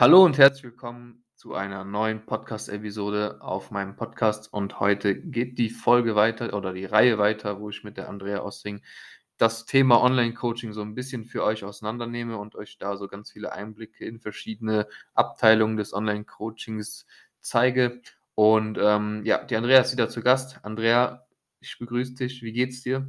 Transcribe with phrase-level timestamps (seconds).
[0.00, 4.50] Hallo und herzlich willkommen zu einer neuen Podcast-Episode auf meinem Podcast.
[4.50, 8.40] Und heute geht die Folge weiter oder die Reihe weiter, wo ich mit der Andrea
[8.40, 8.82] Ossing
[9.36, 13.52] das Thema Online-Coaching so ein bisschen für euch auseinandernehme und euch da so ganz viele
[13.52, 17.04] Einblicke in verschiedene Abteilungen des Online-Coachings
[17.42, 18.00] zeige.
[18.34, 20.60] Und ähm, ja, die Andrea ist wieder zu Gast.
[20.62, 21.26] Andrea,
[21.60, 22.42] ich begrüße dich.
[22.42, 23.06] Wie geht's dir?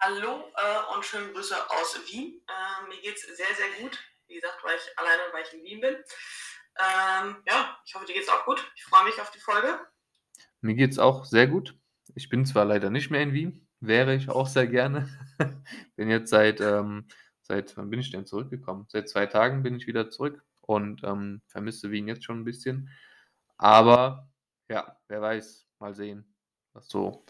[0.00, 2.42] Hallo äh, und schöne Grüße aus Wien.
[2.48, 3.96] Äh, mir geht's sehr, sehr gut.
[4.26, 5.94] Wie gesagt, weil ich alleine, weil ich in Wien bin.
[5.94, 8.72] Ähm, ja, ich hoffe, dir geht's auch gut.
[8.76, 9.78] Ich freue mich auf die Folge.
[10.60, 11.76] Mir geht's auch sehr gut.
[12.14, 15.08] Ich bin zwar leider nicht mehr in Wien, wäre ich auch sehr gerne.
[15.96, 17.08] bin jetzt seit, ähm,
[17.42, 18.86] seit, wann bin ich denn zurückgekommen?
[18.88, 22.90] Seit zwei Tagen bin ich wieder zurück und ähm, vermisse Wien jetzt schon ein bisschen.
[23.56, 24.28] Aber
[24.68, 26.34] ja, wer weiß, mal sehen,
[26.72, 27.24] was so,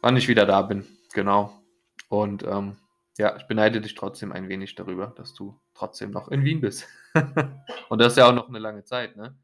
[0.00, 0.86] wann ich wieder da bin.
[1.12, 1.62] Genau.
[2.08, 2.76] Und ähm,
[3.16, 6.88] ja, ich beneide dich trotzdem ein wenig darüber, dass du trotzdem noch in Wien bist.
[7.88, 9.38] und das ist ja auch noch eine lange Zeit, ne?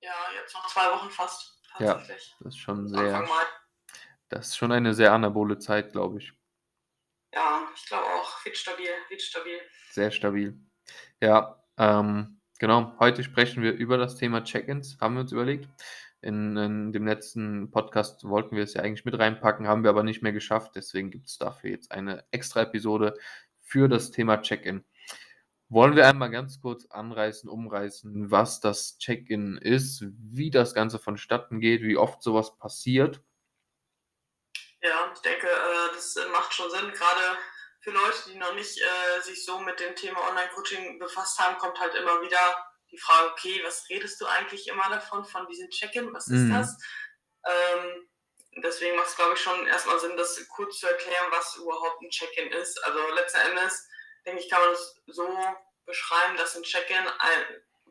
[0.00, 1.60] Ja, jetzt noch zwei Wochen fast.
[1.78, 3.26] Ja, das ist schon sehr.
[4.28, 6.32] Das ist schon eine sehr anabole Zeit, glaube ich.
[7.34, 8.44] Ja, ich glaube auch.
[8.44, 9.60] Wird stabil, wird stabil.
[9.90, 10.58] Sehr stabil.
[11.20, 12.96] Ja, ähm, genau.
[12.98, 15.68] Heute sprechen wir über das Thema Check-ins, haben wir uns überlegt.
[16.22, 20.02] In, in, dem letzten Podcast wollten wir es ja eigentlich mit reinpacken, haben wir aber
[20.02, 20.72] nicht mehr geschafft.
[20.74, 23.14] Deswegen gibt es dafür jetzt eine extra Episode
[23.62, 24.84] für das Thema Check-in.
[25.68, 31.60] Wollen wir einmal ganz kurz anreißen, umreißen, was das Check-in ist, wie das Ganze vonstatten
[31.60, 33.20] geht, wie oft sowas passiert?
[34.82, 36.90] Ja, ich denke, äh, das macht schon Sinn.
[36.92, 37.38] Gerade
[37.80, 41.78] für Leute, die noch nicht äh, sich so mit dem Thema Online-Coaching befasst haben, kommt
[41.78, 46.12] halt immer wieder die Frage, okay, was redest du eigentlich immer davon, von diesem Check-in?
[46.12, 46.52] Was ist mhm.
[46.52, 46.76] das?
[47.46, 48.08] Ähm,
[48.62, 52.10] deswegen macht es, glaube ich, schon erstmal Sinn, das kurz zu erklären, was überhaupt ein
[52.10, 52.82] Check-in ist.
[52.84, 53.88] Also letzten Endes,
[54.26, 55.28] denke ich, kann man es so
[55.86, 57.04] beschreiben, dass ein Check-in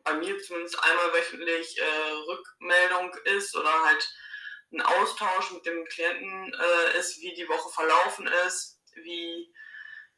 [0.04, 4.08] bei mir zumindest einmal wöchentlich äh, Rückmeldung ist oder halt
[4.72, 9.52] ein Austausch mit dem Klienten äh, ist, wie die Woche verlaufen ist, wie,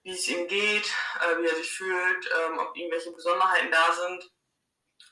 [0.03, 0.87] wie es ihm geht,
[1.21, 4.31] äh, wie er sich fühlt, ähm, ob irgendwelche Besonderheiten da sind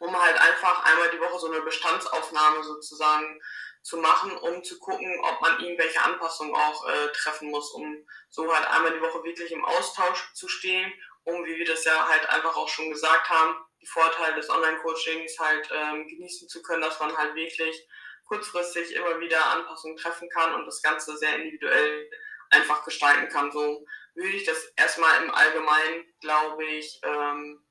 [0.00, 3.40] um halt einfach einmal die Woche so eine Bestandsaufnahme sozusagen
[3.82, 8.52] zu machen, um zu gucken, ob man irgendwelche Anpassungen auch äh, treffen muss, um so
[8.52, 10.92] halt einmal die Woche wirklich im Austausch zu stehen,
[11.24, 15.38] um, wie wir das ja halt einfach auch schon gesagt haben, die Vorteile des Online-Coachings
[15.38, 17.86] halt ähm, genießen zu können, dass man halt wirklich
[18.24, 22.10] kurzfristig immer wieder Anpassungen treffen kann und das Ganze sehr individuell
[22.50, 23.50] einfach gestalten kann.
[23.50, 27.62] So würde ich das erstmal im Allgemeinen, glaube ich, ähm,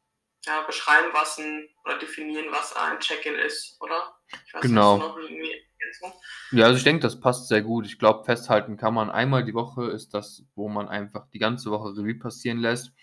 [0.45, 4.13] ja, beschreiben, was ein oder definieren, was ein Check-in ist, oder?
[4.53, 5.15] Weiß, genau.
[6.51, 7.85] Ja, also ich denke, das passt sehr gut.
[7.85, 11.71] Ich glaube, festhalten kann man einmal die Woche ist das, wo man einfach die ganze
[11.71, 12.93] Woche Revue passieren lässt.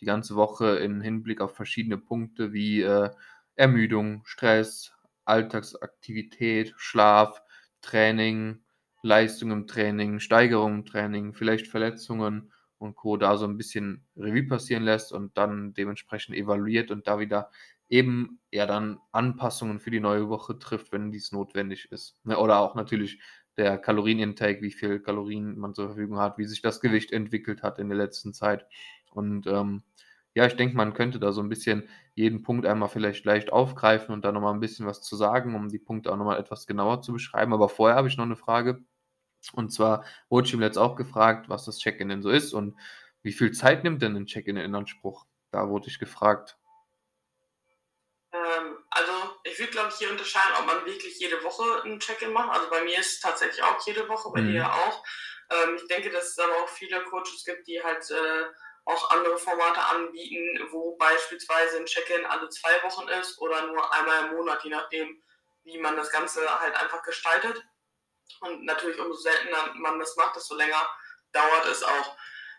[0.00, 3.10] Die ganze Woche im Hinblick auf verschiedene Punkte wie äh,
[3.56, 4.92] Ermüdung, Stress,
[5.24, 7.42] Alltagsaktivität, Schlaf,
[7.80, 8.62] Training,
[9.02, 13.16] Leistung im Training, Steigerung im Training, vielleicht Verletzungen und Co.
[13.16, 17.50] da so ein bisschen Revue passieren lässt und dann dementsprechend evaluiert und da wieder
[17.88, 22.16] eben ja dann Anpassungen für die neue Woche trifft, wenn dies notwendig ist.
[22.24, 23.20] Ne, oder auch natürlich
[23.56, 27.78] der Kalorienintake, wie viel Kalorien man zur Verfügung hat, wie sich das Gewicht entwickelt hat
[27.78, 28.66] in der letzten Zeit.
[29.12, 29.82] Und ähm,
[30.34, 34.12] ja, ich denke, man könnte da so ein bisschen jeden Punkt einmal vielleicht leicht aufgreifen
[34.12, 37.02] und da nochmal ein bisschen was zu sagen, um die Punkte auch nochmal etwas genauer
[37.02, 37.52] zu beschreiben.
[37.52, 38.84] Aber vorher habe ich noch eine Frage.
[39.52, 42.78] Und zwar wurde ich ihm jetzt auch gefragt, was das Check-in denn so ist und
[43.22, 45.26] wie viel Zeit nimmt denn ein Check-in in Anspruch?
[45.50, 46.56] Da wurde ich gefragt.
[48.32, 49.12] Ähm, also
[49.44, 52.50] ich würde, glaube ich, hier unterscheiden, ob man wirklich jede Woche ein Check-in macht.
[52.50, 54.52] Also bei mir ist es tatsächlich auch jede Woche, bei mhm.
[54.52, 55.04] dir auch.
[55.50, 58.44] Ähm, ich denke, dass es aber auch viele Coaches gibt, die halt äh,
[58.84, 64.26] auch andere Formate anbieten, wo beispielsweise ein Check-in alle zwei Wochen ist oder nur einmal
[64.26, 65.22] im Monat, je nachdem,
[65.64, 67.64] wie man das Ganze halt einfach gestaltet.
[68.40, 70.88] Und natürlich, umso seltener man das macht, desto länger
[71.32, 72.16] dauert es auch.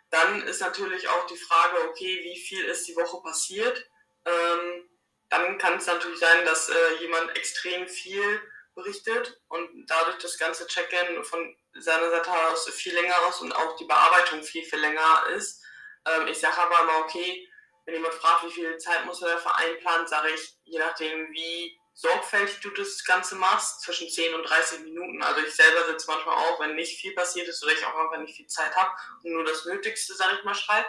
[0.09, 3.85] Dann ist natürlich auch die Frage, okay, wie viel ist die Woche passiert?
[4.25, 4.89] Ähm,
[5.29, 8.41] dann kann es natürlich sein, dass äh, jemand extrem viel
[8.75, 13.75] berichtet und dadurch das ganze Check-in von seiner Seite aus viel länger aus und auch
[13.77, 15.63] die Bearbeitung viel, viel länger ist.
[16.05, 17.49] Ähm, ich sage aber immer, okay,
[17.85, 21.79] wenn jemand fragt, wie viel Zeit muss der Verein planen, sage ich, je nachdem, wie
[21.95, 25.23] sorgfältig du das Ganze machst, zwischen 10 und 30 Minuten.
[25.23, 28.19] Also ich selber sitze manchmal auch, wenn nicht viel passiert ist oder ich auch einfach
[28.19, 28.91] nicht viel Zeit habe
[29.23, 30.87] und nur das Nötigste, sage ich mal, schreibe.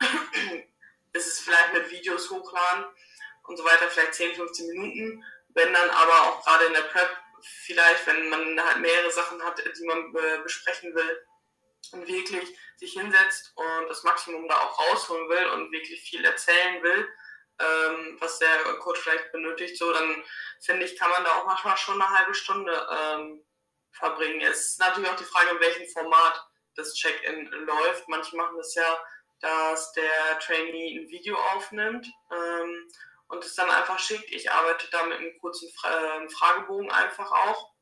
[1.12, 2.86] ist es vielleicht mit Videos hochladen
[3.44, 5.24] und so weiter, vielleicht 10, 15 Minuten.
[5.50, 7.10] Wenn dann aber auch gerade in der Prep
[7.42, 10.12] vielleicht, wenn man halt mehrere Sachen hat, die man
[10.42, 11.26] besprechen will
[11.92, 16.82] und wirklich sich hinsetzt und das Maximum da auch rausholen will und wirklich viel erzählen
[16.82, 17.08] will,
[17.58, 20.22] ähm, was der Coach vielleicht benötigt, so, dann
[20.60, 23.44] finde ich, kann man da auch manchmal schon eine halbe Stunde ähm,
[23.92, 24.40] verbringen.
[24.42, 28.08] Es ist natürlich auch die Frage, in welchem Format das Check-in läuft.
[28.08, 28.98] Manche machen das ja,
[29.40, 32.88] dass der Trainee ein Video aufnimmt ähm,
[33.28, 34.30] und es dann einfach schickt.
[34.32, 37.72] Ich arbeite da mit einem kurzen Fra äh, Fragebogen einfach auch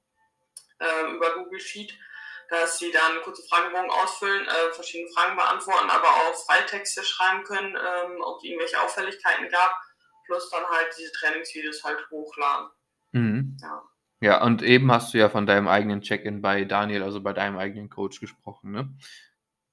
[0.78, 1.92] äh, über Google Sheet,
[2.50, 7.76] dass sie dann kurze Fragebogen ausfüllen, äh, verschiedene Fragen beantworten, aber auch Freitexte schreiben können,
[7.76, 9.74] ähm, ob es irgendwelche Auffälligkeiten gab,
[10.26, 12.68] plus dann halt diese Trainingsvideos halt hochladen.
[13.12, 13.56] Mhm.
[13.60, 13.82] Ja.
[14.20, 17.58] Ja, und eben hast du ja von deinem eigenen Check-in bei Daniel, also bei deinem
[17.58, 18.88] eigenen Coach gesprochen, ne?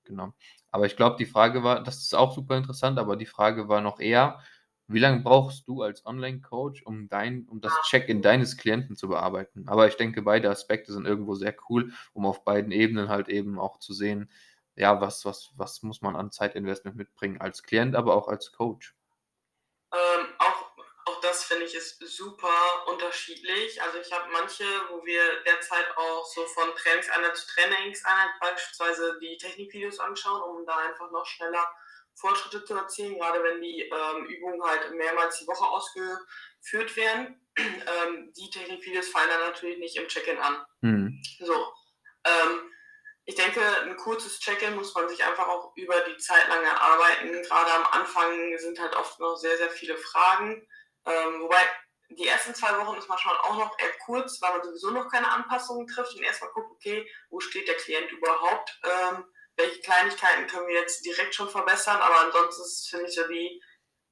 [0.04, 0.34] Genau.
[0.72, 3.80] Aber ich glaube, die Frage war, das ist auch super interessant, aber die Frage war
[3.80, 4.42] noch eher,
[4.88, 9.68] wie lange brauchst du als Online-Coach, um dein, um das Check-in deines Klienten zu bearbeiten?
[9.68, 13.60] Aber ich denke, beide Aspekte sind irgendwo sehr cool, um auf beiden Ebenen halt eben
[13.60, 14.30] auch zu sehen,
[14.76, 18.96] ja, was, was, was muss man an Zeitinvestment mitbringen als Klient, aber auch als Coach.
[19.94, 20.72] Ähm, auch,
[21.06, 22.48] auch das finde ich ist super
[22.88, 23.82] unterschiedlich.
[23.82, 29.38] Also ich habe manche, wo wir derzeit auch so von Trainingseinheit zu Trainingseinheit beispielsweise die
[29.38, 31.68] Technikvideos anschauen, um da einfach noch schneller
[32.16, 37.38] Fortschritte zu erzielen, gerade wenn die ähm, Übungen halt mehrmals die Woche ausgeführt werden.
[37.58, 40.66] Ähm, die Technikvideos fallen dann natürlich nicht im Check-in an.
[40.80, 41.22] Mhm.
[41.40, 41.74] So.
[42.24, 42.72] Ähm,
[43.26, 47.44] ich denke, ein kurzes Check-in muss man sich einfach auch über die Zeit lang erarbeiten.
[47.44, 50.66] Gerade am Anfang sind halt oft noch sehr, sehr viele Fragen.
[51.06, 51.60] Ähm, wobei
[52.10, 55.30] die ersten zwei Wochen ist manchmal auch noch eher kurz, weil man sowieso noch keine
[55.30, 58.80] Anpassungen trifft und erstmal guckt, okay, wo steht der Klient überhaupt?
[59.58, 63.30] Welche Kleinigkeiten können wir jetzt direkt schon verbessern, aber ansonsten ist es, finde ich, so
[63.30, 63.62] wie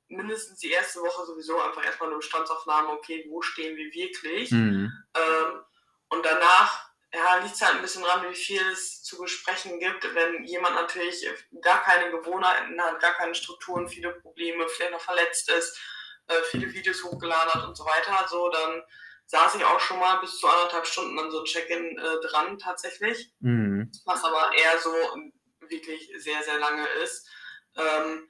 [0.09, 4.51] mindestens die erste Woche sowieso einfach erstmal eine Bestandsaufnahme, okay, wo stehen wir wirklich?
[4.51, 4.91] Mhm.
[5.15, 5.61] Ähm,
[6.09, 10.13] und danach ja, liegt es halt ein bisschen dran, wie viel es zu besprechen gibt.
[10.13, 11.27] Wenn jemand natürlich
[11.61, 15.79] gar keine Gewohnheiten hat, gar keine Strukturen, viele Probleme, vielleicht noch verletzt ist,
[16.27, 18.83] äh, viele Videos hochgeladen hat und so weiter, so dann
[19.29, 23.31] saß ich auch schon mal bis zu anderthalb Stunden an so Check-in äh, dran tatsächlich,
[23.39, 23.91] mhm.
[24.05, 24.91] was aber eher so
[25.59, 27.29] wirklich sehr, sehr lange ist.
[27.77, 28.27] Ähm,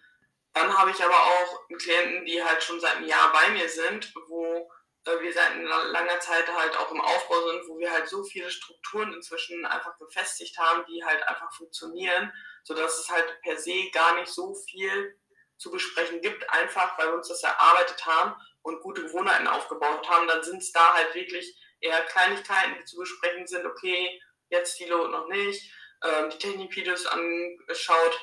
[0.51, 4.13] dann habe ich aber auch Klienten, die halt schon seit einem Jahr bei mir sind,
[4.27, 4.69] wo
[5.05, 8.51] äh, wir seit langer Zeit halt auch im Aufbau sind, wo wir halt so viele
[8.51, 14.15] Strukturen inzwischen einfach befestigt haben, die halt einfach funktionieren, sodass es halt per se gar
[14.19, 15.17] nicht so viel
[15.59, 20.27] zu besprechen gibt, einfach weil wir uns das erarbeitet haben und gute Gewohnheiten aufgebaut haben,
[20.27, 23.65] dann sind es da halt wirklich eher Kleinigkeiten, die zu besprechen sind.
[23.65, 25.71] Okay, jetzt die Load noch nicht,
[26.03, 28.19] ähm, die Technikvideos angeschaut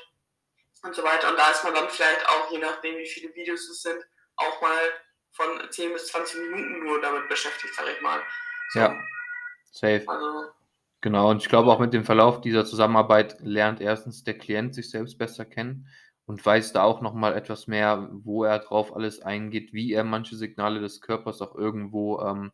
[0.82, 1.30] und so weiter.
[1.30, 4.02] Und da ist man dann vielleicht auch, je nachdem wie viele Videos es sind,
[4.36, 4.92] auch mal
[5.32, 8.22] von 10 bis 20 Minuten nur damit beschäftigt, sag ich mal.
[8.70, 8.80] So.
[8.80, 8.98] Ja,
[9.72, 10.04] safe.
[10.06, 10.50] Also,
[11.02, 14.90] genau, und ich glaube auch mit dem Verlauf dieser Zusammenarbeit lernt erstens der Klient sich
[14.90, 15.86] selbst besser kennen
[16.26, 20.36] und weiß da auch nochmal etwas mehr, wo er drauf alles eingeht, wie er manche
[20.36, 22.52] Signale des Körpers auch irgendwo ähm,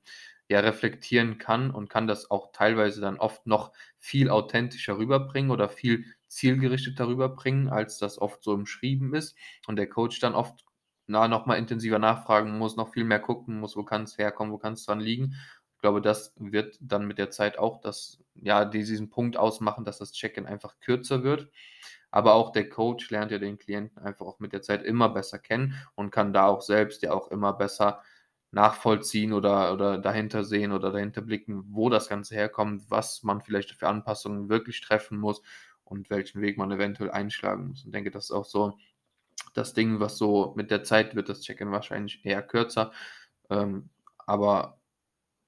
[0.48, 5.68] ja, reflektieren kann und kann das auch teilweise dann oft noch viel authentischer rüberbringen oder
[5.68, 9.36] viel zielgerichteter rüberbringen, als das oft so umschrieben ist.
[9.66, 10.64] Und der Coach dann oft
[11.06, 14.58] na, nochmal intensiver nachfragen muss, noch viel mehr gucken muss, wo kann es herkommen, wo
[14.58, 15.34] kann es dran liegen.
[15.74, 19.98] Ich glaube, das wird dann mit der Zeit auch das, ja, diesen Punkt ausmachen, dass
[19.98, 21.50] das Check-in einfach kürzer wird.
[22.12, 25.38] Aber auch der Coach lernt ja den Klienten einfach auch mit der Zeit immer besser
[25.40, 28.02] kennen und kann da auch selbst ja auch immer besser
[28.52, 33.72] nachvollziehen oder, oder dahinter sehen oder dahinter blicken, wo das Ganze herkommt, was man vielleicht
[33.72, 35.42] für Anpassungen wirklich treffen muss
[35.84, 37.84] und welchen Weg man eventuell einschlagen muss.
[37.84, 38.78] Und denke, das ist auch so
[39.54, 42.92] das Ding, was so mit der Zeit wird das Check-in wahrscheinlich eher kürzer.
[43.50, 44.78] Ähm, aber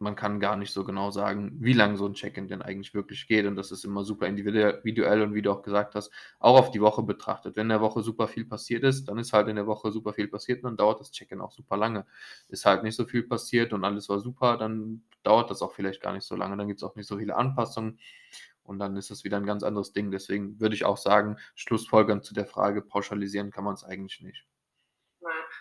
[0.04, 3.26] man kann gar nicht so genau sagen, wie lange so ein Check-in denn eigentlich wirklich
[3.26, 3.46] geht.
[3.46, 6.80] Und das ist immer super individuell und wie du auch gesagt hast, auch auf die
[6.80, 7.56] Woche betrachtet.
[7.56, 10.12] Wenn in der Woche super viel passiert ist, dann ist halt in der Woche super
[10.12, 12.06] viel passiert und dann dauert das Check-in auch super lange.
[12.49, 16.00] Ist halt nicht so viel passiert und alles war super, dann dauert das auch vielleicht
[16.00, 16.56] gar nicht so lange.
[16.56, 17.99] Dann gibt es auch nicht so viele Anpassungen
[18.62, 20.11] und dann ist das wieder ein ganz anderes Ding.
[20.11, 24.46] Deswegen würde ich auch sagen, Schlussfolgern zu der Frage, pauschalisieren kann man es eigentlich nicht.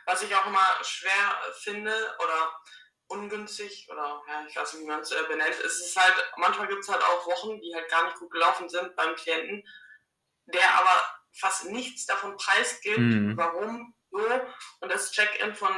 [0.06, 2.52] Was ich auch immer schwer finde oder
[3.14, 5.56] ungünstig oder ja, ich weiß nicht, wie man es äh, benennt.
[5.64, 8.68] Es ist halt, manchmal gibt es halt auch Wochen, die halt gar nicht gut gelaufen
[8.70, 9.64] sind beim Klienten,
[10.46, 13.38] der aber fast nichts davon preisgibt, mhm.
[13.38, 14.20] warum so
[14.82, 15.74] und das Check-in von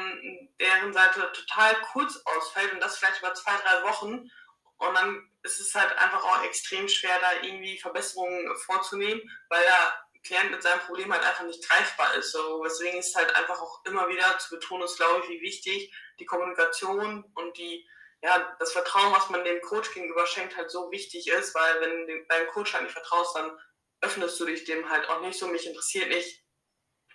[0.59, 4.29] deren Seite total kurz ausfällt und das vielleicht über zwei, drei Wochen
[4.77, 10.04] und dann ist es halt einfach auch extrem schwer, da irgendwie Verbesserungen vorzunehmen, weil der
[10.25, 12.31] Klient mit seinem Problem halt einfach nicht greifbar ist.
[12.31, 15.93] So, deswegen ist halt einfach auch immer wieder zu betonen, ist glaube ich, wie wichtig
[16.19, 17.87] die Kommunikation und die,
[18.21, 22.07] ja, das Vertrauen, was man dem Coach gegenüber schenkt, halt so wichtig ist, weil wenn
[22.07, 23.57] du deinem Coach halt nicht vertraust, dann
[24.01, 25.47] öffnest du dich dem halt auch nicht so.
[25.47, 26.43] Mich interessiert nicht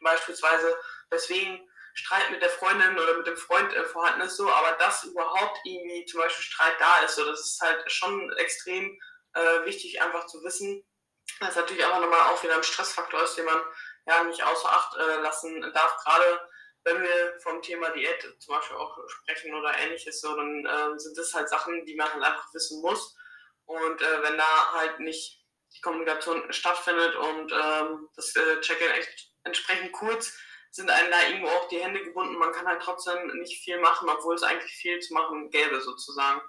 [0.00, 0.79] beispielsweise,
[1.11, 5.05] weswegen Streit mit der Freundin oder mit dem Freund äh, vorhanden ist, so, aber dass
[5.05, 8.99] überhaupt irgendwie zum Beispiel Streit da ist, so, das ist halt schon extrem
[9.35, 10.85] äh, wichtig, einfach zu wissen.
[11.39, 13.63] Das ist natürlich einfach nochmal auch wieder ein Stressfaktor ist, den man
[14.07, 16.41] ja nicht außer Acht äh, lassen darf, gerade
[16.85, 21.17] wenn wir vom Thema Diät zum Beispiel auch sprechen oder ähnliches, so, dann äh, sind
[21.17, 23.17] das halt Sachen, die man halt einfach wissen muss.
[23.67, 25.45] Und äh, wenn da halt nicht
[25.75, 30.37] die Kommunikation stattfindet und ähm, das äh, Check-in echt entsprechend kurz,
[30.73, 32.39] sind einem da irgendwo auch die Hände gebunden.
[32.39, 36.41] Man kann halt trotzdem nicht viel machen, obwohl es eigentlich viel zu machen gäbe, sozusagen.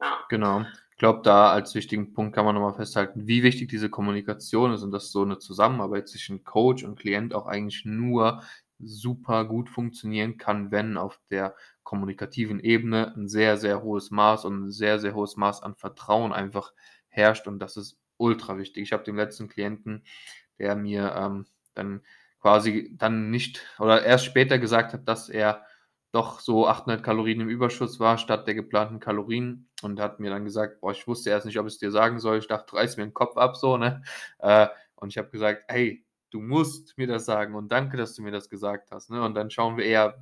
[0.00, 0.24] Ja.
[0.28, 0.64] Genau.
[0.96, 4.82] Ich glaube, da als wichtigen Punkt kann man nochmal festhalten, wie wichtig diese Kommunikation ist
[4.82, 8.42] und dass so eine Zusammenarbeit zwischen Coach und Klient auch eigentlich nur
[8.78, 14.68] super gut funktionieren kann, wenn auf der kommunikativen Ebene ein sehr, sehr hohes Maß und
[14.68, 16.72] ein sehr, sehr hohes Maß an Vertrauen einfach
[17.08, 18.82] herrscht und das ist ultra wichtig.
[18.84, 20.02] Ich habe den letzten Klienten,
[20.58, 22.00] der mir ähm, dann
[22.40, 25.66] quasi dann nicht oder erst später gesagt hat, dass er
[26.12, 30.44] doch so 800 Kalorien im Überschuss war statt der geplanten Kalorien und hat mir dann
[30.44, 32.38] gesagt, boah, ich wusste erst nicht, ob ich es dir sagen soll.
[32.38, 34.02] Ich dachte, reiß mir den Kopf ab so, ne?
[34.38, 38.22] Äh, und ich habe gesagt, hey, du musst mir das sagen und danke, dass du
[38.22, 39.10] mir das gesagt hast.
[39.10, 39.22] Ne?
[39.22, 40.18] Und dann schauen wir eher,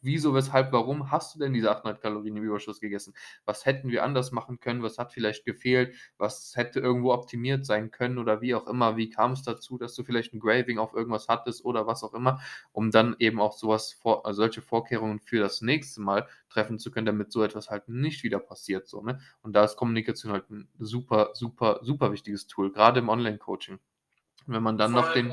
[0.00, 3.14] wieso, weshalb, warum hast du denn diese 800 Kalorien im Überschuss gegessen?
[3.44, 4.82] Was hätten wir anders machen können?
[4.82, 5.94] Was hat vielleicht gefehlt?
[6.18, 8.96] Was hätte irgendwo optimiert sein können oder wie auch immer?
[8.96, 12.14] Wie kam es dazu, dass du vielleicht ein Graving auf irgendwas hattest oder was auch
[12.14, 12.40] immer,
[12.72, 16.90] um dann eben auch sowas vor, also solche Vorkehrungen für das nächste Mal treffen zu
[16.90, 18.88] können, damit so etwas halt nicht wieder passiert.
[18.88, 19.20] So, ne?
[19.42, 23.78] Und da ist Kommunikation halt ein super, super, super wichtiges Tool, gerade im Online-Coaching.
[24.46, 25.32] Wenn man dann noch den,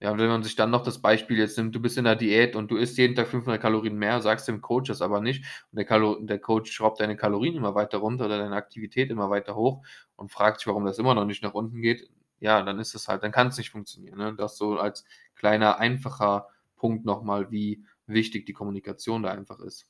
[0.00, 2.54] ja, wenn man sich dann noch das Beispiel jetzt nimmt, du bist in der Diät
[2.54, 5.76] und du isst jeden Tag 500 Kalorien mehr, sagst dem Coach das aber nicht und
[5.76, 9.56] der, Kalo der Coach schraubt deine Kalorien immer weiter runter oder deine Aktivität immer weiter
[9.56, 9.84] hoch
[10.16, 12.08] und fragt sich, warum das immer noch nicht nach unten geht,
[12.40, 14.18] ja, dann ist es halt, dann kann es nicht funktionieren.
[14.18, 14.34] Ne?
[14.36, 19.88] Das so als kleiner, einfacher Punkt nochmal, wie wichtig die Kommunikation da einfach ist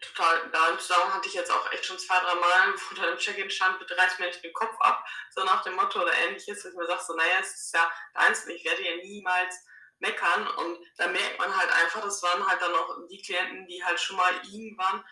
[0.00, 3.18] total, da Zusammenhang hatte ich jetzt auch echt schon zwei, drei Mal, wo dann im
[3.18, 6.62] Check-in stand, bitte reiß mir nicht den Kopf ab, so nach dem Motto oder ähnliches,
[6.62, 9.64] dass ich mir sage, so, naja, es ist ja deins und ich werde ja niemals
[10.00, 13.84] meckern und da merkt man halt einfach, das waren halt dann noch die Klienten, die
[13.84, 15.04] halt schon mal irgendwann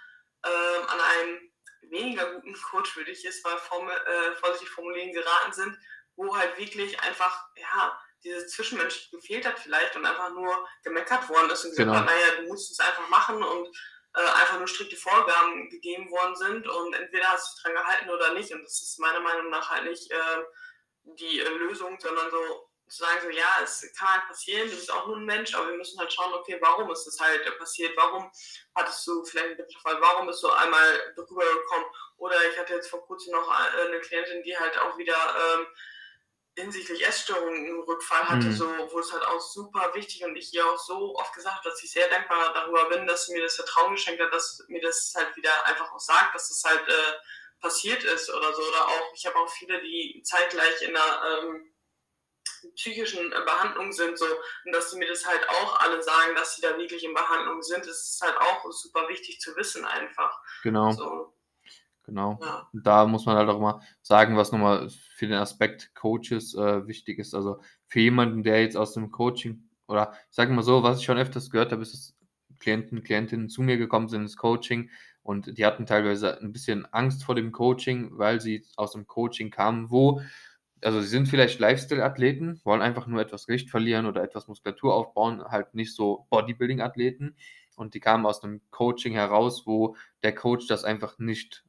[0.44, 1.52] ähm, an einem
[1.90, 5.78] weniger guten Coach, würde ich jetzt mal form äh, vorsichtig formulieren, geraten sind,
[6.16, 11.50] wo halt wirklich einfach, ja, dieses Zwischenmenschliche gefehlt hat vielleicht und einfach nur gemeckert worden
[11.50, 11.98] ist und gesagt genau.
[12.00, 13.70] hat, naja, du musst es einfach machen und äh,
[14.20, 18.34] einfach nur strikte Vorgaben gegeben worden sind und entweder hast du dich dran gehalten oder
[18.34, 18.52] nicht.
[18.52, 20.44] Und das ist meiner Meinung nach halt nicht äh,
[21.04, 24.92] die äh, Lösung, sondern so zu sagen, so ja, es kann halt passieren, du bist
[24.92, 27.96] auch nur ein Mensch, aber wir müssen halt schauen, okay, warum ist das halt passiert?
[27.96, 28.30] Warum
[28.74, 30.00] hattest du vielleicht einen Bitterfall?
[30.00, 31.86] Warum bist du einmal darüber gekommen?
[32.16, 35.66] Oder ich hatte jetzt vor kurzem noch äh, eine Klientin, die halt auch wieder ähm,
[36.56, 38.52] hinsichtlich Essstörungen einen Rückfall hatte, mhm.
[38.52, 41.68] so, wo es halt auch super wichtig und ich ihr auch so oft gesagt habe,
[41.68, 44.80] dass ich sehr dankbar darüber bin, dass sie mir das Vertrauen geschenkt hat, dass mir
[44.80, 47.12] das halt wieder einfach auch sagt, dass es das halt äh,
[47.60, 48.62] passiert ist oder so.
[48.62, 51.72] Oder auch, ich habe auch viele, die zeitgleich in einer ähm,
[52.74, 54.24] psychischen Behandlung sind, so,
[54.64, 57.62] und dass sie mir das halt auch alle sagen, dass sie da wirklich in Behandlung
[57.62, 60.40] sind, das ist halt auch super wichtig zu wissen einfach.
[60.62, 60.90] Genau.
[60.92, 61.35] So.
[62.06, 62.38] Genau.
[62.40, 62.68] Ja.
[62.72, 67.18] Da muss man halt auch mal sagen, was nochmal für den Aspekt Coaches äh, wichtig
[67.18, 67.34] ist.
[67.34, 71.04] Also für jemanden, der jetzt aus dem Coaching oder ich sage mal so, was ich
[71.04, 72.14] schon öfters gehört habe, ist, dass
[72.60, 74.90] Klienten, Klientinnen zu mir gekommen sind ins Coaching
[75.22, 79.50] und die hatten teilweise ein bisschen Angst vor dem Coaching, weil sie aus dem Coaching
[79.50, 80.20] kamen, wo,
[80.82, 85.44] also sie sind vielleicht Lifestyle-Athleten, wollen einfach nur etwas Gewicht verlieren oder etwas Muskulatur aufbauen,
[85.44, 87.36] halt nicht so Bodybuilding-Athleten
[87.76, 91.65] und die kamen aus einem Coaching heraus, wo der Coach das einfach nicht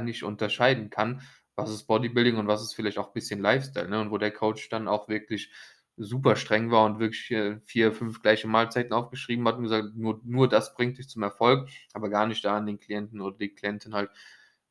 [0.00, 1.22] nicht unterscheiden kann,
[1.56, 4.00] was ist Bodybuilding und was ist vielleicht auch ein bisschen Lifestyle, ne?
[4.00, 5.52] Und wo der Coach dann auch wirklich
[5.96, 7.26] super streng war und wirklich
[7.66, 11.68] vier, fünf gleiche Mahlzeiten aufgeschrieben hat und gesagt, nur, nur das bringt dich zum Erfolg,
[11.92, 14.10] aber gar nicht da an den Klienten oder die Klientin halt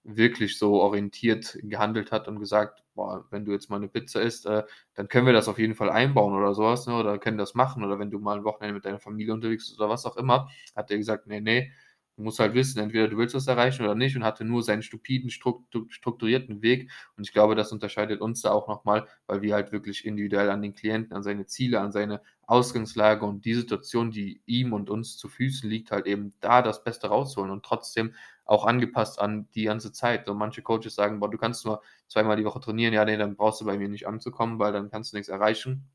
[0.03, 4.47] wirklich so orientiert gehandelt hat und gesagt, boah, wenn du jetzt mal eine Pizza isst,
[4.47, 4.63] äh,
[4.95, 6.95] dann können wir das auf jeden Fall einbauen oder sowas, ne?
[6.95, 9.79] oder können das machen, oder wenn du mal ein Wochenende mit deiner Familie unterwegs bist
[9.79, 11.71] oder was auch immer, hat er gesagt, nee, nee,
[12.17, 14.83] Du musst halt wissen, entweder du willst was erreichen oder nicht und hatte nur seinen
[14.83, 16.91] stupiden, strukturierten Weg.
[17.17, 20.61] Und ich glaube, das unterscheidet uns da auch nochmal, weil wir halt wirklich individuell an
[20.61, 25.17] den Klienten, an seine Ziele, an seine Ausgangslage und die Situation, die ihm und uns
[25.17, 28.13] zu Füßen liegt, halt eben da das Beste rausholen und trotzdem
[28.45, 30.27] auch angepasst an die ganze Zeit.
[30.29, 33.35] Und manche Coaches sagen, boah, du kannst nur zweimal die Woche trainieren, ja, nee, dann
[33.37, 35.89] brauchst du bei mir nicht anzukommen, weil dann kannst du nichts erreichen.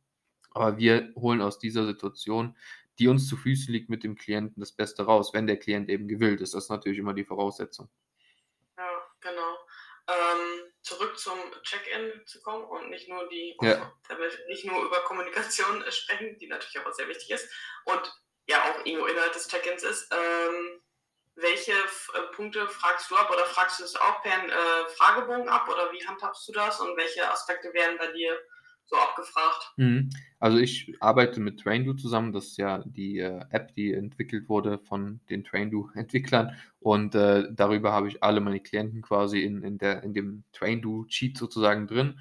[0.53, 2.57] Aber wir holen aus dieser Situation
[2.99, 6.09] die uns zu Füßen liegt, mit dem Klienten das Beste raus, wenn der Klient eben
[6.09, 6.55] gewillt ist.
[6.55, 7.89] Das ist natürlich immer die Voraussetzung.
[8.77, 9.57] Ja, genau.
[10.09, 13.93] Ähm, zurück zum Check-in zu kommen und nicht nur die, ja.
[14.09, 17.49] damit nicht nur über Kommunikation sprechen, die natürlich auch sehr wichtig ist.
[17.85, 18.13] Und
[18.49, 20.13] ja auch irgendwo Inhalt des Check-ins ist.
[20.13, 20.81] Ähm,
[21.35, 25.69] welche äh, Punkte fragst du ab oder fragst du es auch per äh, Fragebogen ab
[25.69, 28.39] oder wie handhabst du das und welche Aspekte werden bei dir
[28.87, 29.73] so abgefragt?
[29.77, 30.11] Mhm.
[30.39, 34.79] Also ich arbeite mit Traindu zusammen, das ist ja die äh, App, die entwickelt wurde
[34.79, 40.03] von den Traindu-Entwicklern und äh, darüber habe ich alle meine Klienten quasi in, in, der,
[40.03, 42.19] in dem Traindu-Cheat sozusagen drin.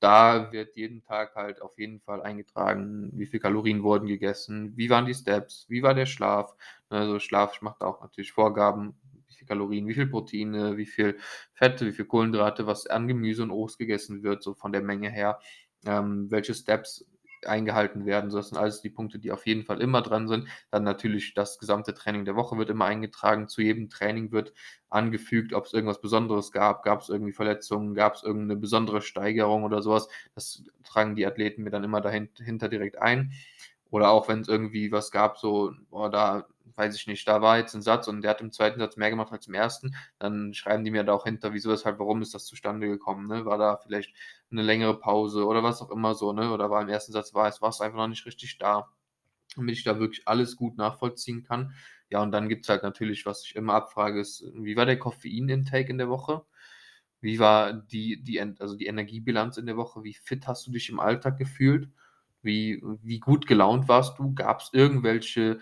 [0.00, 4.90] Da wird jeden Tag halt auf jeden Fall eingetragen, wie viel Kalorien wurden gegessen, wie
[4.90, 6.54] waren die Steps, wie war der Schlaf.
[6.90, 8.94] Also Schlaf macht auch natürlich Vorgaben,
[9.26, 11.18] wie viel Kalorien, wie viel Proteine, wie viel
[11.54, 15.10] Fette, wie viel Kohlenhydrate, was an Gemüse und Obst gegessen wird, so von der Menge
[15.10, 15.40] her
[15.84, 17.04] ähm, welche Steps
[17.44, 18.30] eingehalten werden.
[18.30, 20.48] Das sind alles die Punkte, die auf jeden Fall immer dran sind.
[20.70, 23.48] Dann natürlich das gesamte Training der Woche wird immer eingetragen.
[23.48, 24.52] Zu jedem Training wird
[24.88, 29.64] angefügt, ob es irgendwas Besonderes gab, gab es irgendwie Verletzungen, gab es irgendeine besondere Steigerung
[29.64, 30.08] oder sowas.
[30.34, 33.32] Das tragen die Athleten mir dann immer dahinter direkt ein.
[33.90, 37.58] Oder auch wenn es irgendwie was gab, so, boah, da weiß ich nicht, da war
[37.58, 40.54] jetzt ein Satz und der hat im zweiten Satz mehr gemacht als im ersten, dann
[40.54, 43.44] schreiben die mir da auch hinter, wieso, weshalb, warum ist das zustande gekommen, ne?
[43.44, 44.14] War da vielleicht
[44.50, 46.52] eine längere Pause oder was auch immer so, ne?
[46.52, 48.90] Oder war im ersten Satz war es, war es einfach noch nicht richtig da,
[49.56, 51.74] damit ich da wirklich alles gut nachvollziehen kann.
[52.10, 54.98] Ja, und dann gibt es halt natürlich, was ich immer abfrage, ist, wie war der
[54.98, 56.44] Koffein-Intake in der Woche?
[57.20, 60.04] Wie war die, die, also die Energiebilanz in der Woche?
[60.04, 61.90] Wie fit hast du dich im Alltag gefühlt?
[62.42, 64.34] Wie, wie gut gelaunt warst du?
[64.34, 65.58] Gab es irgendwelche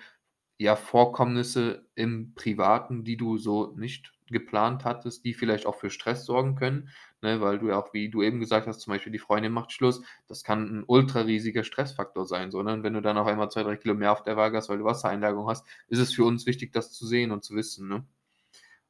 [0.58, 6.25] ja, Vorkommnisse im Privaten, die du so nicht geplant hattest, die vielleicht auch für Stress
[6.25, 6.88] sorgen können,
[7.23, 9.73] ne, weil du ja auch, wie du eben gesagt hast, zum Beispiel die Freundin macht
[9.73, 12.82] Schluss, das kann ein ultra riesiger Stressfaktor sein, so, ne?
[12.82, 14.84] Wenn du dann auf einmal zwei, drei Kilo mehr auf der Waage hast, weil du
[14.84, 18.06] Wassereinlagerung hast, ist es für uns wichtig, das zu sehen und zu wissen, ne?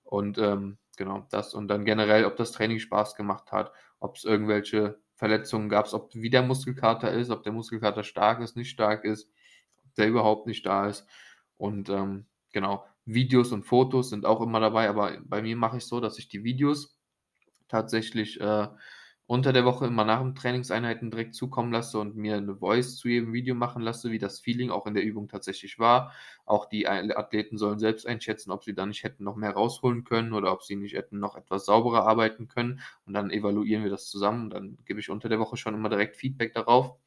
[0.05, 4.25] Und ähm, genau, das und dann generell, ob das Training Spaß gemacht hat, ob es
[4.25, 9.05] irgendwelche Verletzungen gab, ob wie der Muskelkater ist, ob der Muskelkater stark ist, nicht stark
[9.05, 9.31] ist,
[9.85, 11.07] ob der überhaupt nicht da ist.
[11.57, 15.87] Und ähm, genau, Videos und Fotos sind auch immer dabei, aber bei mir mache ich
[15.87, 16.99] so, dass ich die Videos
[17.69, 18.69] tatsächlich äh,
[19.27, 23.09] unter der Woche immer nach den Trainingseinheiten direkt zukommen lasse und mir eine Voice zu
[23.09, 26.13] jedem Video machen lasse, wie das Feeling auch in der Übung tatsächlich war.
[26.45, 30.35] Auch die Athleten sollen selbst einschätzen, ob sie da nicht hätten noch mehr rausholen können
[30.35, 32.81] oder ob sie nicht hätten noch etwas sauberer arbeiten können.
[33.07, 35.89] Und dann evaluieren wir das zusammen und dann gebe ich unter der Woche schon immer
[35.89, 36.99] direkt Feedback darauf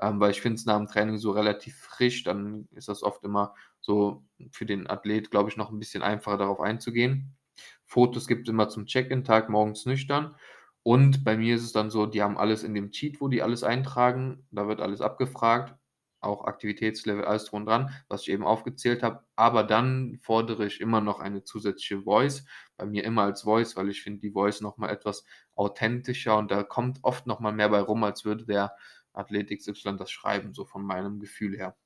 [0.00, 3.22] ähm, weil ich finde es nach dem Training so relativ frisch, dann ist das oft
[3.24, 7.36] immer so für den Athlet, glaube ich, noch ein bisschen einfacher darauf einzugehen.
[7.84, 10.34] Fotos gibt es immer zum Check-in-Tag morgens nüchtern.
[10.82, 13.42] Und bei mir ist es dann so, die haben alles in dem Cheat, wo die
[13.42, 14.46] alles eintragen.
[14.50, 15.76] Da wird alles abgefragt,
[16.20, 19.24] auch Aktivitätslevel, alles drum dran, was ich eben aufgezählt habe.
[19.36, 22.44] Aber dann fordere ich immer noch eine zusätzliche Voice.
[22.76, 26.62] Bei mir immer als Voice, weil ich finde die Voice nochmal etwas authentischer und da
[26.64, 28.76] kommt oft nochmal mehr bei rum, als würde der
[29.12, 31.76] Athlet XY das schreiben, so von meinem Gefühl her.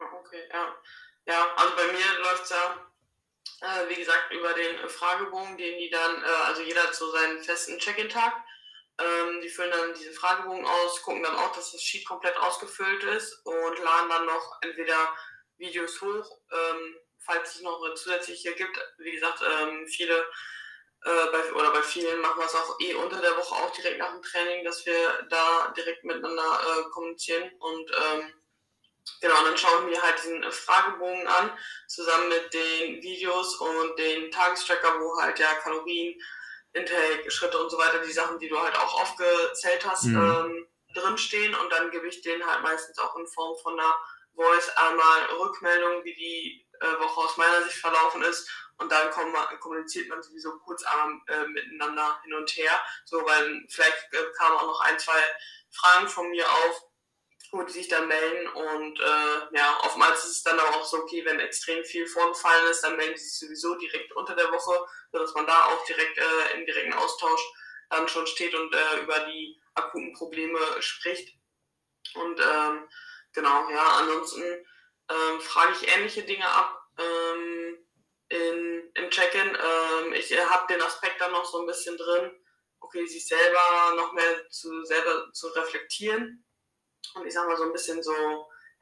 [0.00, 0.74] Okay, ja.
[1.26, 2.86] Ja, also bei mir läuft es ja,
[3.62, 7.42] äh, wie gesagt, über den Fragebogen, den die dann, äh, also jeder hat so seinen
[7.42, 8.32] festen Check-in-Tag.
[8.98, 13.02] Ähm, die füllen dann diesen Fragebogen aus, gucken dann auch, dass das Sheet komplett ausgefüllt
[13.04, 15.16] ist und laden dann noch entweder
[15.56, 18.78] Videos hoch, ähm, falls es noch zusätzliche gibt.
[18.98, 20.18] Wie gesagt, ähm, viele
[21.04, 23.98] äh, bei, oder bei vielen machen wir es auch eh unter der Woche auch direkt
[23.98, 28.39] nach dem Training, dass wir da direkt miteinander äh, kommunizieren und ähm,
[29.20, 31.52] genau, dann schauen wir halt diesen Fragebogen an,
[31.86, 36.20] zusammen mit den Videos und den Tagestracker, wo halt ja Kalorien,
[36.72, 40.16] Intake, Schritte und so weiter, die Sachen, die du halt auch aufgezählt hast, mhm.
[40.16, 43.96] ähm, drinstehen und dann gebe ich denen halt meistens auch in Form von einer
[44.34, 48.48] Voice einmal Rückmeldung, wie die äh, Woche aus meiner Sicht verlaufen ist
[48.80, 49.10] und dann
[49.60, 52.72] kommuniziert man sowieso kurz äh, miteinander hin und her.
[53.04, 55.20] So, weil vielleicht äh, kamen auch noch ein, zwei
[55.70, 56.82] Fragen von mir auf,
[57.52, 58.48] wo die sich dann melden.
[58.48, 62.70] Und äh, ja, oftmals ist es dann aber auch so, okay, wenn extrem viel vorgefallen
[62.70, 66.18] ist, dann melden sie sich sowieso direkt unter der Woche, sodass man da auch direkt
[66.18, 67.42] äh, im direkten Austausch
[67.88, 71.36] dann schon steht und äh, über die akuten Probleme spricht.
[72.14, 72.88] Und ähm,
[73.32, 76.76] genau, ja, ansonsten ähm, frage ich ähnliche Dinge ab.
[76.98, 77.86] Ähm,
[78.28, 79.48] in, im Check-in.
[79.48, 82.30] Ähm, ich habe den Aspekt dann noch so ein bisschen drin,
[82.78, 86.44] okay, sich selber noch mehr zu selber zu reflektieren
[87.14, 88.12] und ich sag mal so ein bisschen so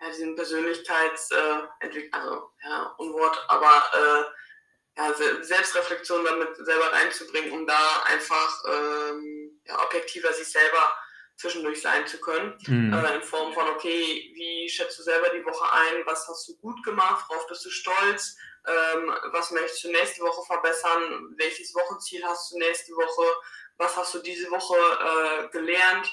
[0.00, 7.66] ja, diesen Persönlichkeitsentwicklung, äh, also ja, Unwort, aber äh, ja, Selbstreflexion damit selber reinzubringen, um
[7.66, 10.94] da einfach ähm, ja, objektiver sich selber
[11.36, 12.58] zwischendurch sein zu können.
[12.66, 12.92] Mhm.
[12.92, 16.04] Äh, in Form von, okay, wie schätzt du selber die Woche ein?
[16.04, 17.24] Was hast du gut gemacht?
[17.28, 18.36] Worauf bist du stolz?
[18.68, 23.26] ähm, was möchtest du nächste Woche verbessern, welches Wochenziel hast du nächste Woche,
[23.78, 26.12] was hast du diese Woche äh, gelernt,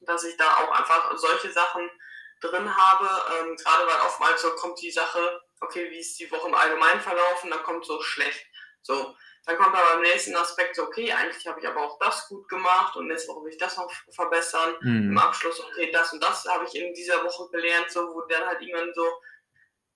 [0.00, 1.90] dass ich da auch einfach solche Sachen
[2.40, 6.48] drin habe, ähm, gerade weil oftmals so kommt die Sache, okay, wie ist die Woche
[6.48, 8.44] im Allgemeinen verlaufen, dann kommt so schlecht.
[8.82, 9.14] So,
[9.44, 12.48] dann kommt aber im nächsten Aspekt so, okay, eigentlich habe ich aber auch das gut
[12.48, 14.76] gemacht und nächste Woche will ich das noch verbessern.
[14.80, 15.10] Mhm.
[15.10, 18.46] Im Abschluss, okay, das und das habe ich in dieser Woche gelernt, so, wo dann
[18.46, 19.06] halt irgendwann so,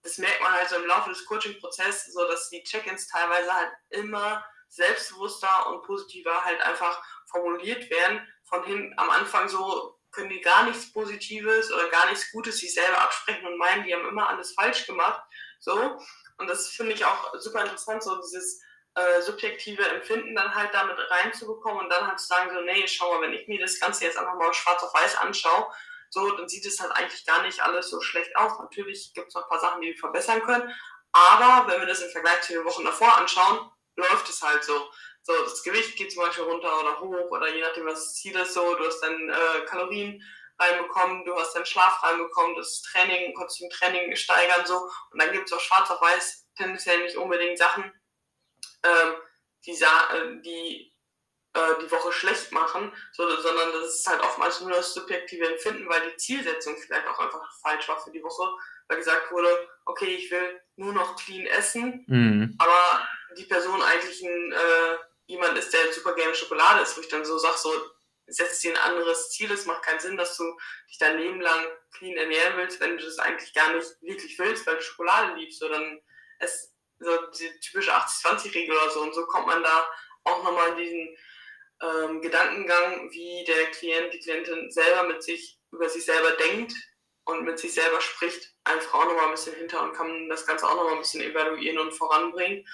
[0.03, 3.73] das merkt man halt so im Laufe des Coaching-Prozesses, so, dass die Check-ins teilweise halt
[3.91, 8.21] immer selbstbewusster und positiver halt einfach formuliert werden.
[8.49, 12.73] Von hin am Anfang so können die gar nichts Positives oder gar nichts Gutes sich
[12.73, 15.23] selber absprechen und meinen, die haben immer alles falsch gemacht.
[15.61, 15.99] So.
[16.39, 18.63] Und das finde ich auch super interessant, so dieses
[18.95, 23.15] äh, subjektive Empfinden dann halt damit reinzubekommen und dann halt zu sagen, so, nee, schau
[23.15, 25.71] mal, wenn ich mir das Ganze jetzt einfach mal schwarz auf weiß anschaue,
[26.09, 28.59] so, dann sieht es halt eigentlich gar nicht alles so schlecht aus.
[28.59, 30.73] Natürlich gibt es noch ein paar Sachen, die wir verbessern können,
[31.13, 34.91] aber wenn wir das im Vergleich zu den Wochen davor anschauen, läuft es halt so.
[35.27, 38.37] So, das Gewicht geht zum Beispiel runter oder hoch oder je nachdem, was das Ziel
[38.37, 40.23] ist, so, du hast dann äh, Kalorien
[40.57, 45.33] reinbekommen, du hast deinen Schlaf reinbekommen, das Training, konntest im Training steigern, so, und dann
[45.33, 47.93] gibt es auch schwarz auf weiß tendenziell nicht unbedingt Sachen,
[48.85, 49.15] ähm,
[49.67, 50.95] die, äh, die
[51.55, 55.89] äh, die Woche schlecht machen, so, sondern das ist halt oftmals nur das subjektive Empfinden,
[55.89, 58.49] weil die Zielsetzung vielleicht auch einfach falsch war für die Woche,
[58.87, 62.55] weil gesagt wurde, okay, ich will nur noch clean essen, mhm.
[62.59, 67.09] aber die Person eigentlich ein, äh, jemand ist, der super gerne Schokolade isst, wo ich
[67.09, 67.73] dann so sage, so,
[68.29, 70.45] setzt dir ein anderes Ziel, es macht keinen Sinn, dass du
[70.89, 74.67] dich dein Leben lang clean ernähren willst, wenn du das eigentlich gar nicht wirklich willst,
[74.67, 76.01] weil du Schokolade liebst, so dann
[76.39, 79.87] es so die typische 80-20-Regel oder so und so kommt man da
[80.25, 81.17] auch nochmal in diesen
[81.83, 86.73] ähm, Gedankengang, wie der Klient, die Klientin selber mit sich, über sich selber denkt
[87.25, 90.67] und mit sich selber spricht, einfach auch nochmal ein bisschen hinter und kann das Ganze
[90.67, 92.67] auch nochmal ein bisschen evaluieren und voranbringen.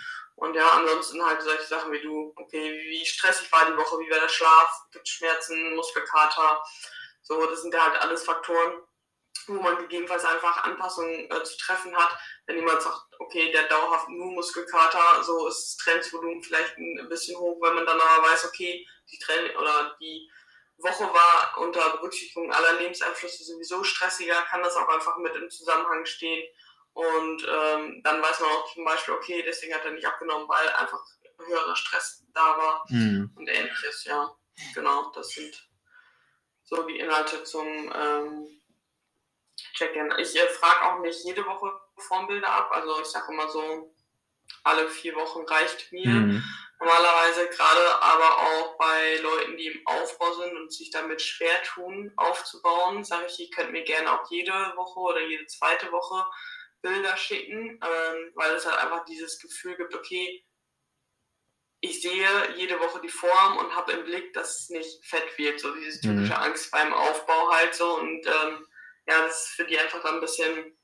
[0.43, 4.11] Und ja, ansonsten halt solche Sachen wie du, okay, wie stressig war die Woche, wie
[4.11, 6.61] war der Schlaf, gibt Schmerzen, Muskelkater,
[7.23, 8.83] so, das sind ja halt alles Faktoren,
[9.47, 12.19] wo man gegebenenfalls einfach Anpassungen äh, zu treffen hat.
[12.47, 17.39] Wenn jemand sagt, okay, der dauerhaft nur Muskelkater, so ist das Trainingsvolumen vielleicht ein bisschen
[17.39, 20.29] hoch, wenn man dann aber weiß, okay, die Training oder die
[20.79, 26.05] Woche war unter Berücksichtigung aller Lebenseinflüsse sowieso stressiger, kann das auch einfach mit im Zusammenhang
[26.05, 26.45] stehen.
[26.95, 30.69] Und ähm, dann weiß man auch zum Beispiel, okay, deswegen hat er nicht abgenommen, weil
[30.71, 31.01] einfach
[31.47, 33.33] höherer Stress da war mhm.
[33.37, 34.31] und ähnliches, ja.
[34.75, 35.69] Genau, das sind
[36.65, 38.47] so die Inhalte zum ähm,
[39.75, 40.13] Check-in.
[40.19, 43.95] Ich äh, frage auch nicht jede Woche Formbilder ab, also ich sage immer so,
[44.65, 46.09] alle vier Wochen reicht mir.
[46.09, 46.45] Mhm.
[46.79, 52.13] Normalerweise gerade aber auch bei Leuten, die im Aufbau sind und sich damit schwer tun,
[52.17, 56.25] aufzubauen, sage ich, ich könnte mir gerne auch jede Woche oder jede zweite Woche
[56.83, 60.45] Bilder schicken, ähm, weil es halt einfach dieses Gefühl gibt, okay,
[61.81, 65.61] ich sehe jede Woche die Form und habe im Blick, dass es nicht fett wird,
[65.61, 66.41] so diese typische mhm.
[66.41, 68.67] Angst beim Aufbau halt so und ähm,
[69.07, 70.79] ja, das ist für die einfach dann ein bisschen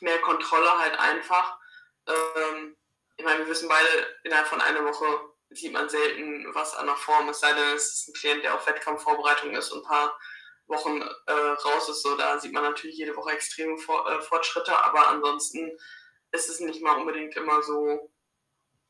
[0.00, 1.58] mehr Kontrolle halt einfach.
[2.06, 2.76] Ähm,
[3.16, 3.88] ich meine, wir wissen beide,
[4.24, 7.94] innerhalb von einer Woche sieht man selten was an der Form, es sei denn, es
[7.94, 10.18] ist ein Klient, der auf Wettkampfvorbereitung ist und ein paar
[10.68, 14.72] Wochen äh, raus ist, so da sieht man natürlich jede Woche extreme For äh, Fortschritte,
[14.84, 15.70] aber ansonsten
[16.32, 18.10] ist es nicht mal unbedingt immer so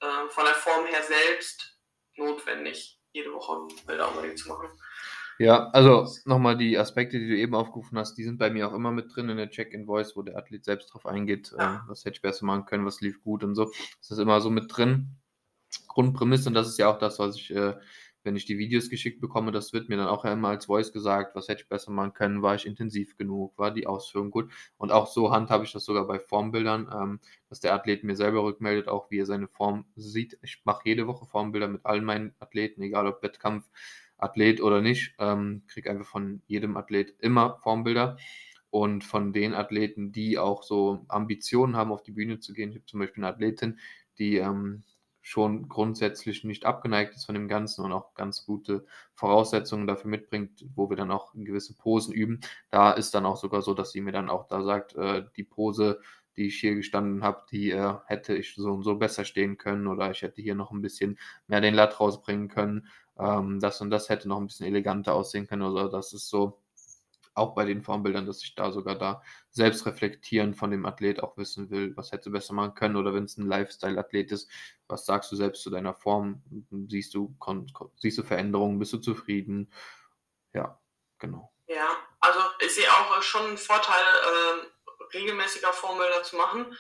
[0.00, 1.78] äh, von der Form her selbst
[2.16, 4.68] notwendig, jede Woche Bilder unbedingt zu machen.
[5.38, 8.74] Ja, also nochmal die Aspekte, die du eben aufgerufen hast, die sind bei mir auch
[8.74, 12.16] immer mit drin in der Check-in-Voice, wo der Athlet selbst drauf eingeht, äh, was hätte
[12.16, 13.66] ich besser machen können, was lief gut und so.
[14.00, 15.16] Das ist immer so mit drin.
[15.86, 17.74] Grundprämisse, und das ist ja auch das, was ich äh,
[18.28, 21.34] wenn ich die Videos geschickt bekomme, das wird mir dann auch immer als Voice gesagt,
[21.34, 24.52] was hätte ich besser machen können, war ich intensiv genug, war die Ausführung gut.
[24.76, 28.44] Und auch so handhabe ich das sogar bei Formbildern, ähm, dass der Athlet mir selber
[28.44, 30.38] rückmeldet, auch wie er seine Form sieht.
[30.42, 33.66] Ich mache jede Woche Formbilder mit allen meinen Athleten, egal ob Wettkampf,
[34.18, 38.18] Athlet oder nicht, ähm, kriege einfach von jedem Athlet immer Formbilder.
[38.68, 42.68] Und von den Athleten, die auch so Ambitionen haben, auf die Bühne zu gehen.
[42.68, 43.78] Ich habe zum Beispiel eine Athletin,
[44.18, 44.82] die ähm,
[45.28, 50.64] schon grundsätzlich nicht abgeneigt ist von dem Ganzen und auch ganz gute Voraussetzungen dafür mitbringt,
[50.74, 52.40] wo wir dann auch gewisse Posen üben.
[52.70, 55.44] Da ist dann auch sogar so, dass sie mir dann auch da sagt, äh, die
[55.44, 56.00] Pose,
[56.38, 59.86] die ich hier gestanden habe, die äh, hätte ich so und so besser stehen können
[59.86, 62.86] oder ich hätte hier noch ein bisschen mehr den Latt rausbringen können.
[63.18, 65.62] Ähm, das und das hätte noch ein bisschen eleganter aussehen können.
[65.62, 66.58] Also das ist so
[67.38, 71.36] auch bei den Formbildern, dass ich da sogar da selbst reflektieren von dem Athlet auch
[71.36, 74.50] wissen will, was hätte besser machen können oder wenn es ein Lifestyle-Athlet ist,
[74.88, 76.42] was sagst du selbst zu deiner Form?
[76.88, 77.34] Siehst du,
[77.96, 78.78] siehst du Veränderungen?
[78.78, 79.72] Bist du zufrieden?
[80.52, 80.80] Ja,
[81.18, 81.52] genau.
[81.66, 81.88] Ja,
[82.20, 86.76] also ich sehe auch schon einen Vorteil, äh, regelmäßiger Formbilder zu machen.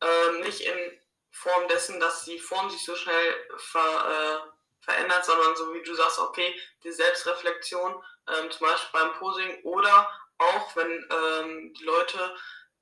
[0.00, 5.56] Äh, nicht in Form dessen, dass die Form sich so schnell ver, äh, verändert, sondern
[5.56, 7.94] so wie du sagst, okay, die Selbstreflexion,
[8.28, 10.08] ähm, zum Beispiel beim Posing oder
[10.38, 12.34] auch, wenn ähm, die Leute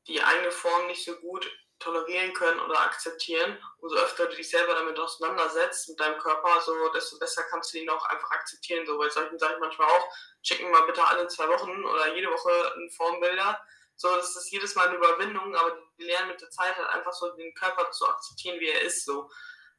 [0.07, 4.75] die eigene Form nicht so gut tolerieren können oder akzeptieren, umso öfter du dich selber
[4.75, 8.87] damit auseinandersetzt mit deinem Körper, so desto besser kannst du ihn auch einfach akzeptieren.
[8.87, 10.09] So, bei solchen sage ich manchmal auch,
[10.43, 13.59] schicken mal bitte alle zwei Wochen oder jede Woche ein Formbilder.
[13.97, 17.13] So, das ist jedes Mal eine Überwindung, aber die lernen mit der Zeit halt einfach
[17.13, 19.05] so den Körper zu akzeptieren, wie er ist.
[19.05, 19.31] So.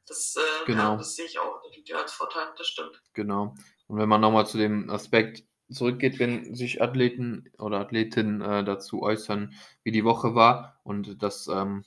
[0.06, 0.92] Das, äh, genau.
[0.92, 1.62] ja, das sehe ich auch
[1.94, 3.00] als Vorteil, das stimmt.
[3.14, 3.54] Genau.
[3.86, 9.02] Und wenn man nochmal zu dem Aspekt zurückgeht, wenn sich Athleten oder Athletinnen äh, dazu
[9.02, 11.84] äußern, wie die Woche war und das, ähm,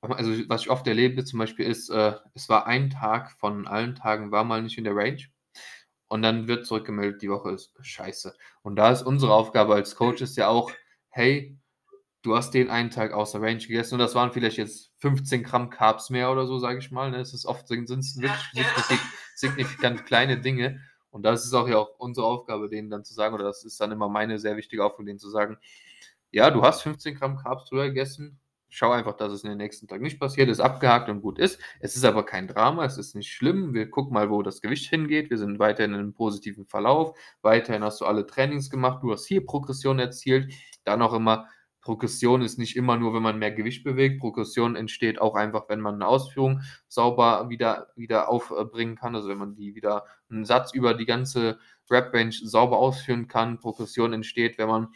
[0.00, 3.94] also was ich oft erlebe zum Beispiel ist, äh, es war ein Tag von allen
[3.94, 5.22] Tagen, war mal nicht in der Range
[6.08, 8.34] und dann wird zurückgemeldet, die Woche ist scheiße.
[8.62, 10.70] Und da ist unsere Aufgabe als Coaches ja auch,
[11.08, 11.56] hey,
[12.22, 15.70] du hast den einen Tag außer Range gegessen und das waren vielleicht jetzt 15 Gramm
[15.70, 17.10] Carbs mehr oder so, sage ich mal.
[17.10, 17.18] Ne?
[17.18, 19.00] Es ist oft sind es wirklich
[19.34, 20.80] signifikant kleine Dinge
[21.12, 23.80] und das ist auch ja auch unsere Aufgabe, denen dann zu sagen, oder das ist
[23.80, 25.58] dann immer meine sehr wichtige Aufgabe, denen zu sagen,
[26.32, 29.86] ja, du hast 15 Gramm Carbs drüber gegessen, schau einfach, dass es in den nächsten
[29.86, 31.60] Tagen nicht passiert, ist abgehakt und gut ist.
[31.80, 33.74] Es ist aber kein Drama, es ist nicht schlimm.
[33.74, 35.28] Wir gucken mal, wo das Gewicht hingeht.
[35.28, 37.16] Wir sind weiterhin in einem positiven Verlauf.
[37.42, 40.54] Weiterhin hast du alle Trainings gemacht, du hast hier Progression erzielt.
[40.84, 41.48] Dann auch immer
[41.82, 44.20] Progression ist nicht immer nur, wenn man mehr Gewicht bewegt.
[44.20, 49.16] Progression entsteht auch einfach, wenn man eine Ausführung sauber wieder, wieder aufbringen kann.
[49.16, 51.58] Also wenn man die wieder einen Satz über die ganze
[51.90, 53.58] Rap-Range sauber ausführen kann.
[53.58, 54.88] Progression entsteht, wenn man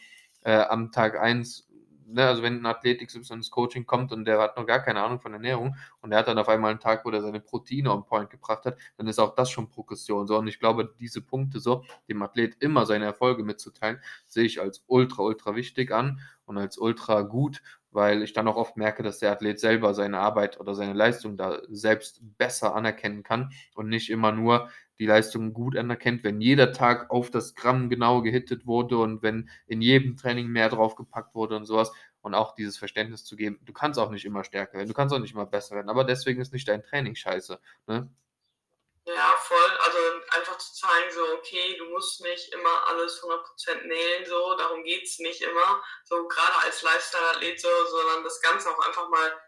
[0.42, 1.65] äh, am Tag 1
[2.06, 5.02] ne, also wenn ein Athlet XY ins Coaching kommt und der hat noch gar keine
[5.02, 7.92] Ahnung von Ernährung und der hat dann auf einmal einen Tag, wo er seine Proteine
[7.92, 10.26] on point gebracht hat, dann ist auch das schon Progression.
[10.26, 14.60] So, und ich glaube, diese Punkte so, dem Athlet immer seine Erfolge mitzuteilen, sehe ich
[14.60, 17.62] als ultra, ultra wichtig an und als ultra gut,
[17.96, 21.38] weil ich dann auch oft merke, dass der Athlet selber seine Arbeit oder seine Leistung
[21.38, 26.72] da selbst besser anerkennen kann und nicht immer nur die Leistung gut anerkennt, wenn jeder
[26.72, 31.56] Tag auf das Gramm genau gehittet wurde und wenn in jedem Training mehr draufgepackt wurde
[31.56, 34.88] und sowas und auch dieses Verständnis zu geben, du kannst auch nicht immer stärker werden,
[34.88, 37.58] du kannst auch nicht immer besser werden, aber deswegen ist nicht dein Training scheiße.
[37.86, 38.10] Ne?
[39.06, 39.75] Ja, voll.
[40.56, 45.04] Einfach zu zeigen, so, okay, du musst nicht immer alles 100% nähen, so, darum geht
[45.04, 49.40] es nicht immer, so gerade als Lifestyle-Athlet, so, sondern das Ganze auch einfach mal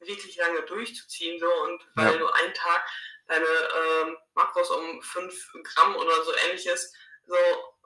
[0.00, 2.18] wirklich lange durchzuziehen, so, und weil ja.
[2.18, 2.88] du einen Tag
[3.26, 6.92] deine ähm, Makros um 5 Gramm oder so ähnliches
[7.26, 7.36] so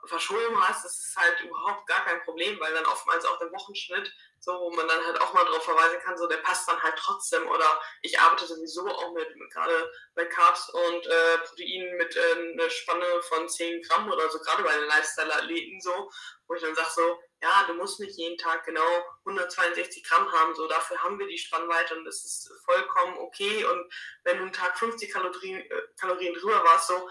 [0.04, 4.12] verschoben hast, das ist halt überhaupt gar kein Problem, weil dann oftmals auch der Wochenschnitt,
[4.40, 6.96] so wo man dann halt auch mal drauf verweisen kann, so der passt dann halt
[6.96, 12.16] trotzdem oder ich arbeite sowieso auch mit, mit gerade bei Carbs und äh, Proteinen mit
[12.16, 16.10] äh, einer Spanne von 10 Gramm oder so, gerade bei den Lifestyle-Athleten so,
[16.46, 20.54] wo ich dann sage so, ja, du musst nicht jeden Tag genau 162 Gramm haben,
[20.54, 23.64] so dafür haben wir die Spannweite und das ist vollkommen okay.
[23.64, 23.92] Und
[24.24, 27.08] wenn du einen Tag 50 Kalorien, äh, Kalorien drüber warst, so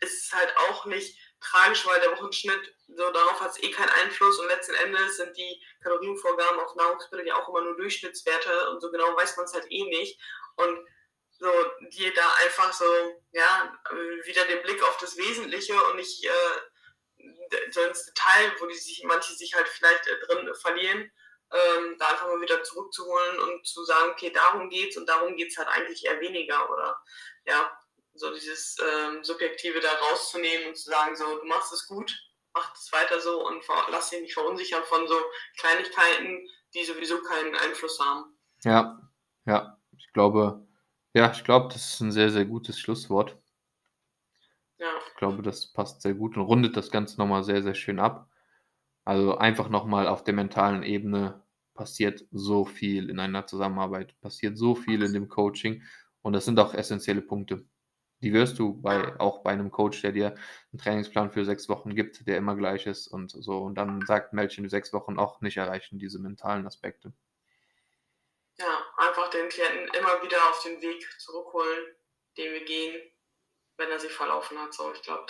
[0.00, 3.90] ist es halt auch nicht tragisch, weil der Wochenschnitt, so darauf hat es eh keinen
[3.90, 4.38] Einfluss.
[4.38, 8.70] Und letzten Endes sind die Kalorienvorgaben auf Nahrungsmittel ja auch immer nur Durchschnittswerte.
[8.70, 10.20] Und so genau weiß man es halt eh nicht.
[10.56, 10.86] Und
[11.38, 11.50] so
[11.90, 12.84] dir da einfach so,
[13.32, 13.72] ja,
[14.24, 19.02] wieder den Blick auf das Wesentliche und nicht äh, so ins Detail, wo die sich,
[19.04, 21.10] manche sich halt vielleicht äh, drin verlieren,
[21.52, 25.56] ähm, da einfach mal wieder zurückzuholen und zu sagen, okay, darum geht's und darum geht's
[25.56, 27.02] halt eigentlich eher weniger oder
[27.46, 27.76] ja,
[28.14, 32.12] so dieses ähm, Subjektive da rauszunehmen und zu sagen, so, du machst es gut,
[32.52, 35.14] mach es weiter so und lass dich nicht verunsichern von so
[35.58, 38.36] Kleinigkeiten, die sowieso keinen Einfluss haben.
[38.64, 39.00] Ja,
[39.46, 40.66] ja, ich glaube,
[41.14, 43.36] ja, ich glaube, das ist ein sehr, sehr gutes Schlusswort.
[44.78, 44.88] Ja.
[45.08, 48.28] Ich glaube, das passt sehr gut und rundet das Ganze nochmal sehr, sehr schön ab.
[49.04, 51.42] Also einfach nochmal auf der mentalen Ebene
[51.74, 55.82] passiert so viel in einer Zusammenarbeit, passiert so viel in dem Coaching
[56.22, 57.66] und das sind auch essentielle Punkte.
[58.22, 60.34] Die wirst du bei, auch bei einem Coach, der dir
[60.72, 63.58] einen Trainingsplan für sechs Wochen gibt, der immer gleich ist und so.
[63.58, 67.12] Und dann sagt Mädchen sechs Wochen auch nicht erreichen, diese mentalen Aspekte.
[68.58, 71.94] Ja, einfach den Klienten immer wieder auf den Weg zurückholen,
[72.36, 73.00] den wir gehen,
[73.78, 74.74] wenn er sich verlaufen hat.
[74.74, 75.24] So, ich glaube,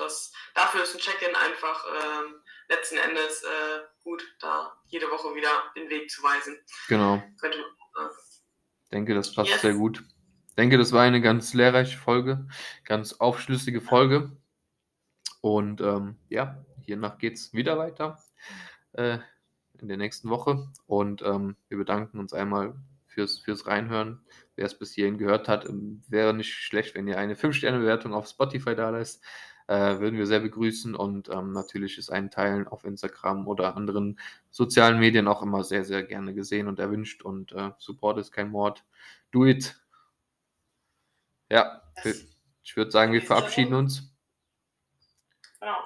[0.55, 5.89] dafür ist ein Check-in einfach äh, letzten Endes äh, gut, da jede Woche wieder den
[5.89, 6.59] Weg zu weisen.
[6.89, 7.23] Genau.
[7.41, 8.11] Könnte man, äh,
[8.83, 9.61] ich denke, das passt yes.
[9.61, 10.03] sehr gut.
[10.57, 12.47] Denke, das war eine ganz lehrreiche Folge,
[12.85, 14.33] ganz aufschlüssige Folge.
[15.41, 18.19] Und ähm, ja, hiernach geht es wieder weiter
[18.93, 19.19] äh,
[19.79, 20.69] in der nächsten Woche.
[20.87, 22.75] Und ähm, wir bedanken uns einmal
[23.07, 24.21] fürs, fürs Reinhören.
[24.57, 28.29] Wer es bis hierhin gehört hat, ähm, wäre nicht schlecht, wenn ihr eine 5-Sterne-Bewertung auf
[28.29, 29.23] Spotify da lässt.
[29.67, 34.19] Äh, würden wir sehr begrüßen und ähm, natürlich ist ein Teilen auf Instagram oder anderen
[34.51, 38.51] sozialen Medien auch immer sehr, sehr gerne gesehen und erwünscht und äh, Support ist kein
[38.51, 38.85] Mord.
[39.31, 39.80] Do it.
[41.51, 41.83] Ja,
[42.63, 44.15] ich würde sagen, wir verabschieden uns.
[45.59, 45.77] Genau.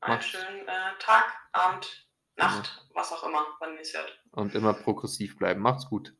[0.00, 3.00] Einen schönen äh, Tag, Abend, Nacht, genau.
[3.00, 4.20] was auch immer, wann ihr es hört.
[4.32, 5.62] Und immer progressiv bleiben.
[5.62, 6.14] Macht's gut.